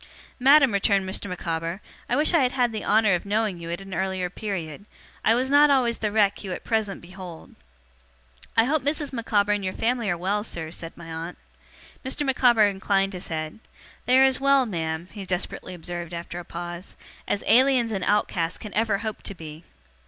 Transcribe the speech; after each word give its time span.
'Madam,' 0.39 0.73
returned 0.73 1.07
Mr. 1.07 1.29
Micawber, 1.29 1.79
'I 2.09 2.15
wish 2.15 2.33
I 2.33 2.39
had 2.41 2.53
had 2.53 2.71
the 2.71 2.83
honour 2.83 3.13
of 3.13 3.23
knowing 3.23 3.59
you 3.59 3.69
at 3.69 3.81
an 3.81 3.93
earlier 3.93 4.31
period. 4.31 4.85
I 5.23 5.35
was 5.35 5.51
not 5.51 5.69
always 5.69 5.99
the 5.99 6.11
wreck 6.11 6.43
you 6.43 6.53
at 6.53 6.63
present 6.63 7.01
behold.' 7.01 7.53
'I 8.57 8.63
hope 8.63 8.81
Mrs. 8.81 9.13
Micawber 9.13 9.51
and 9.51 9.63
your 9.63 9.75
family 9.75 10.09
are 10.09 10.17
well, 10.17 10.43
sir,' 10.43 10.71
said 10.71 10.97
my 10.97 11.13
aunt. 11.13 11.37
Mr. 12.03 12.25
Micawber 12.25 12.65
inclined 12.65 13.13
his 13.13 13.27
head. 13.27 13.59
'They 14.07 14.17
are 14.17 14.23
as 14.23 14.39
well, 14.39 14.65
ma'am,' 14.65 15.07
he 15.11 15.23
desperately 15.23 15.75
observed 15.75 16.15
after 16.15 16.39
a 16.39 16.45
pause, 16.45 16.95
'as 17.27 17.43
Aliens 17.45 17.91
and 17.91 18.03
Outcasts 18.03 18.57
can 18.57 18.73
ever 18.73 18.97
hope 18.97 19.21
to 19.21 19.35
be. 19.35 19.63